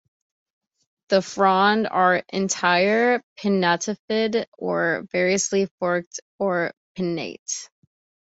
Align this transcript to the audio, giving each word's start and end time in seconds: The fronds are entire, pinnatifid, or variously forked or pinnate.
The 1.09 1.21
fronds 1.21 1.87
are 1.91 2.23
entire, 2.33 3.21
pinnatifid, 3.37 4.47
or 4.57 5.05
variously 5.11 5.67
forked 5.77 6.19
or 6.39 6.73
pinnate. 6.97 7.69